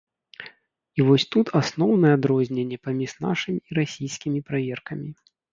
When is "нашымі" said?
3.27-3.59